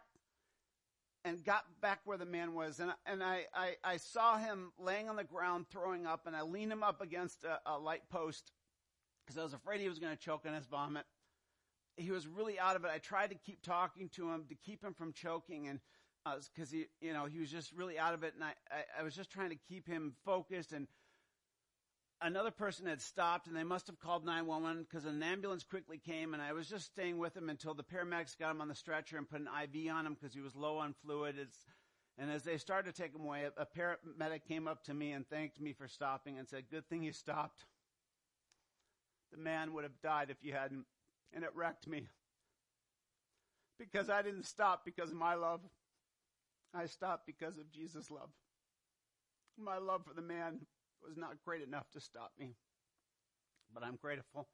[1.25, 2.79] and got back where the man was.
[2.79, 6.41] And, and I, I, I saw him laying on the ground throwing up and I
[6.41, 8.51] leaned him up against a, a light post
[9.25, 11.05] because I was afraid he was going to choke on his vomit.
[11.95, 12.91] He was really out of it.
[12.93, 15.79] I tried to keep talking to him to keep him from choking and
[16.55, 18.33] because uh, he, you know, he was just really out of it.
[18.33, 20.87] And I, I, I was just trying to keep him focused and
[22.23, 26.33] another person had stopped and they must have called 911 because an ambulance quickly came
[26.33, 29.17] and I was just staying with him until the paramedics got him on the stretcher
[29.17, 31.35] and put an IV on him because he was low on fluid.
[31.37, 31.57] It's,
[32.17, 35.27] and as they started to take him away, a paramedic came up to me and
[35.27, 37.65] thanked me for stopping and said, good thing you stopped.
[39.31, 40.85] The man would have died if you hadn't.
[41.33, 42.07] And it wrecked me.
[43.77, 45.59] Because I didn't stop because of my love.
[46.73, 48.29] I stopped because of Jesus' love.
[49.57, 50.61] My love for the man
[51.07, 52.55] was not great enough to stop me.
[53.73, 54.47] But I'm grateful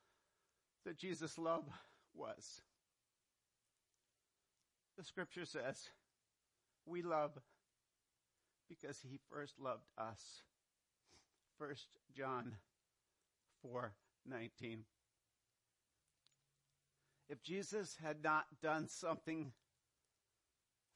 [0.85, 1.65] that Jesus' love
[2.13, 2.61] was.
[4.97, 5.89] The scripture says,
[6.85, 7.31] we love
[8.69, 10.43] because he first loved us.
[11.57, 11.69] 1
[12.15, 12.55] John
[13.65, 14.79] 4:19.
[17.29, 19.51] If Jesus had not done something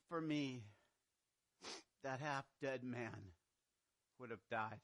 [0.09, 0.63] for me,
[2.03, 3.31] that half dead man
[4.19, 4.79] would have died.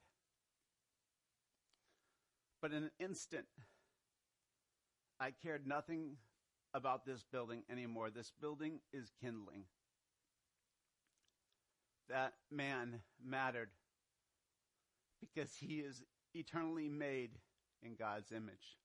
[2.62, 3.46] But in an instant,
[5.20, 6.18] I cared nothing
[6.74, 8.10] about this building anymore.
[8.10, 9.64] This building is kindling.
[12.10, 13.70] That man mattered
[15.20, 16.04] because he is
[16.34, 17.32] eternally made
[17.84, 18.78] in God's image.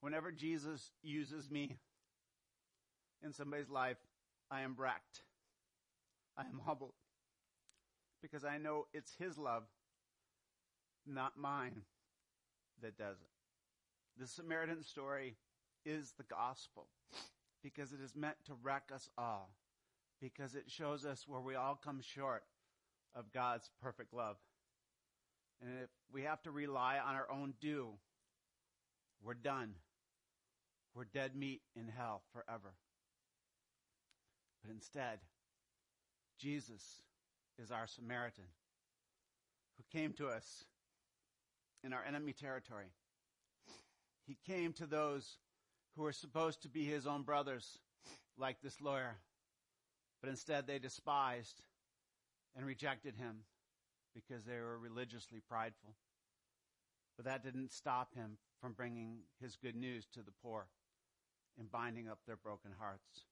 [0.00, 1.78] Whenever Jesus uses me
[3.22, 3.96] in somebody's life,
[4.50, 5.22] I am wrecked.
[6.36, 6.92] I am humbled
[8.20, 9.64] because I know it's his love
[11.06, 11.82] not mine,
[12.82, 14.20] that does it.
[14.20, 15.36] The Samaritan story
[15.84, 16.86] is the gospel
[17.62, 19.50] because it is meant to wreck us all,
[20.20, 22.44] because it shows us where we all come short
[23.14, 24.36] of God's perfect love.
[25.60, 27.88] And if we have to rely on our own do,
[29.22, 29.74] we're done.
[30.94, 32.74] We're dead meat in hell forever.
[34.62, 35.18] But instead,
[36.38, 36.82] Jesus
[37.58, 38.44] is our Samaritan
[39.76, 40.64] who came to us
[41.86, 42.90] in our enemy territory.
[44.26, 45.38] He came to those
[45.94, 47.78] who were supposed to be his own brothers,
[48.36, 49.16] like this lawyer,
[50.20, 51.62] but instead they despised
[52.56, 53.36] and rejected him
[54.14, 55.94] because they were religiously prideful.
[57.16, 60.66] But that didn't stop him from bringing his good news to the poor
[61.58, 63.24] and binding up their broken hearts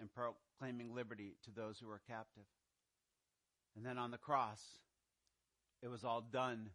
[0.00, 2.44] and proclaiming liberty to those who were captive.
[3.76, 4.60] And then on the cross,
[5.82, 6.70] it was all done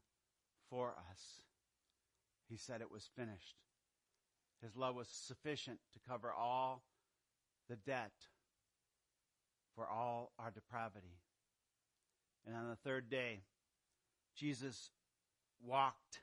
[0.72, 1.22] for us.
[2.50, 3.58] He said it was finished.
[4.64, 6.84] His love was sufficient to cover all
[7.70, 8.14] the debt
[9.76, 11.20] for all our depravity.
[12.48, 13.42] And on the third day,
[14.36, 14.90] Jesus
[15.64, 16.22] walked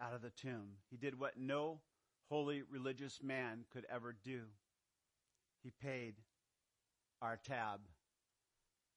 [0.00, 0.76] out of the tomb.
[0.90, 1.80] He did what no
[2.28, 4.40] holy religious man could ever do.
[5.62, 6.14] He paid
[7.20, 7.80] our tab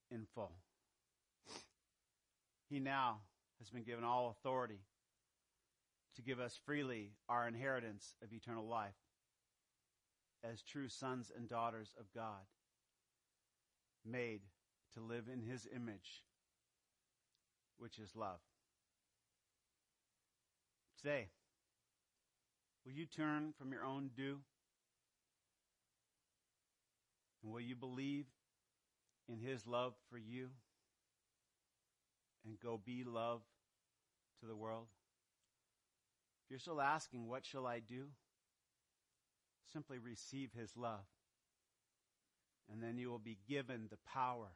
[0.10, 0.54] in full.
[2.70, 3.20] He now
[3.64, 4.82] has been given all authority
[6.18, 8.98] to give us freely our inheritance of eternal life
[10.44, 12.44] as true sons and daughters of God,
[14.06, 14.42] made
[14.94, 16.24] to live in His image,
[17.78, 18.42] which is love.
[21.02, 21.30] Today,
[22.86, 24.40] will you turn from your own do?
[27.42, 28.26] And will you believe
[29.30, 30.50] in His love for you
[32.46, 33.40] and go be love
[34.44, 34.88] to the world?
[36.46, 38.08] If you're still asking, what shall I do?
[39.72, 41.06] Simply receive His love.
[42.72, 44.50] And then you will be given the power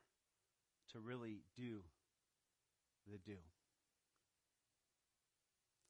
[0.91, 1.79] to really do
[3.09, 3.38] the do.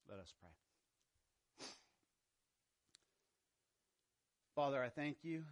[0.09, 0.51] Let us pray.
[4.55, 5.43] Father, I thank you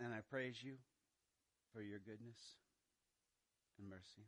[0.00, 0.74] and I praise you
[1.72, 2.38] for your goodness
[3.78, 4.26] and mercy.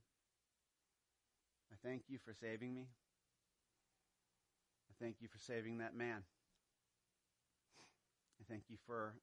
[1.73, 2.89] I thank you for saving me.
[5.01, 6.25] Thank you for saving that man.
[8.41, 9.15] I thank you for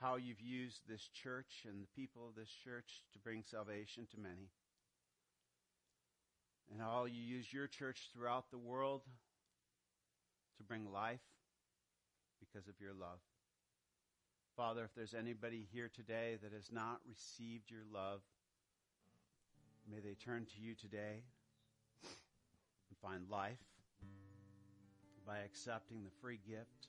[0.00, 4.20] how you've used this church and the people of this church to bring salvation to
[4.20, 4.50] many.
[6.70, 9.02] And how you use your church throughout the world
[10.58, 11.18] to bring life
[12.38, 13.18] because of your love.
[14.56, 18.20] Father, if there's anybody here today that has not received your love,
[19.90, 21.24] may they turn to you today
[22.04, 23.58] and find life
[25.30, 26.88] by accepting the free gift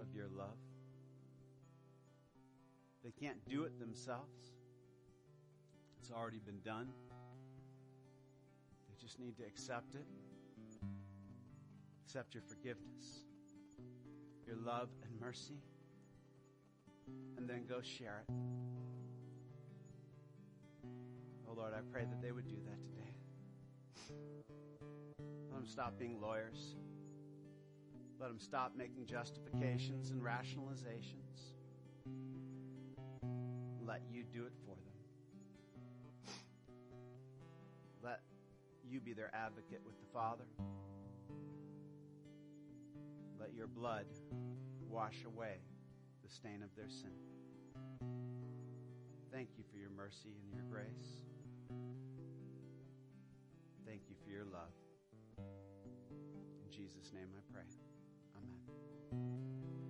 [0.00, 0.56] of your love.
[3.02, 4.52] They can't do it themselves.
[5.98, 6.92] It's already been done.
[8.88, 10.06] They just need to accept it.
[12.06, 13.24] Accept your forgiveness,
[14.46, 15.58] your love and mercy,
[17.36, 18.34] and then go share it.
[21.48, 23.12] Oh Lord, I pray that they would do that today.
[25.50, 26.76] Let them stop being lawyers.
[28.24, 31.52] Let them stop making justifications and rationalizations.
[33.86, 36.34] Let you do it for them.
[38.02, 38.22] Let
[38.82, 40.46] you be their advocate with the Father.
[43.38, 44.06] Let your blood
[44.88, 45.56] wash away
[46.22, 47.12] the stain of their sin.
[49.30, 51.20] Thank you for your mercy and your grace.
[53.86, 54.72] Thank you for your love.
[55.36, 57.83] In Jesus' name I pray.